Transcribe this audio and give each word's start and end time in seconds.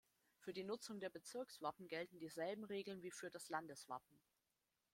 Für 0.39 0.51
die 0.51 0.63
Nutzung 0.63 0.99
der 0.99 1.11
Bezirkswappen 1.11 1.87
gelten 1.87 2.17
dieselben 2.19 2.63
Regeln 2.63 3.03
wie 3.03 3.11
für 3.11 3.29
das 3.29 3.49
Landeswappen. 3.49 4.17